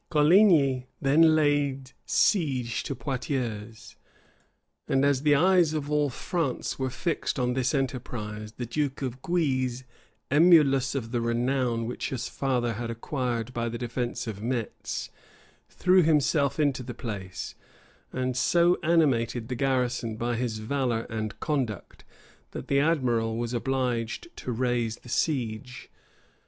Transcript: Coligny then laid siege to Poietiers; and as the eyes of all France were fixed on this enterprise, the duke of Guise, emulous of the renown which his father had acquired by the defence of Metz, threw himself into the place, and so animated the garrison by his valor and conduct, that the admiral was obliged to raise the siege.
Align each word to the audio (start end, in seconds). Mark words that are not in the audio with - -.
Coligny 0.09 0.87
then 0.99 1.35
laid 1.35 1.91
siege 2.07 2.81
to 2.81 2.95
Poietiers; 2.95 3.97
and 4.87 5.05
as 5.05 5.21
the 5.21 5.35
eyes 5.35 5.75
of 5.75 5.91
all 5.91 6.09
France 6.09 6.79
were 6.79 6.89
fixed 6.89 7.37
on 7.37 7.53
this 7.53 7.75
enterprise, 7.75 8.53
the 8.53 8.65
duke 8.65 9.03
of 9.03 9.21
Guise, 9.21 9.83
emulous 10.31 10.95
of 10.95 11.11
the 11.11 11.21
renown 11.21 11.85
which 11.85 12.09
his 12.09 12.27
father 12.27 12.73
had 12.73 12.89
acquired 12.89 13.53
by 13.53 13.69
the 13.69 13.77
defence 13.77 14.25
of 14.25 14.41
Metz, 14.41 15.11
threw 15.69 16.01
himself 16.01 16.59
into 16.59 16.81
the 16.81 16.95
place, 16.95 17.53
and 18.11 18.35
so 18.35 18.79
animated 18.81 19.49
the 19.49 19.55
garrison 19.55 20.15
by 20.17 20.35
his 20.35 20.57
valor 20.57 21.01
and 21.11 21.39
conduct, 21.39 22.03
that 22.53 22.69
the 22.69 22.79
admiral 22.79 23.37
was 23.37 23.53
obliged 23.53 24.35
to 24.37 24.51
raise 24.51 24.95
the 24.97 25.09
siege. 25.09 25.91